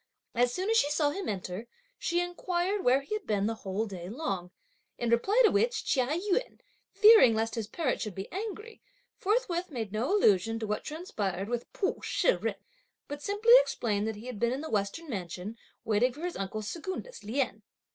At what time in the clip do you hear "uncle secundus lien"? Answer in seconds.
16.35-17.61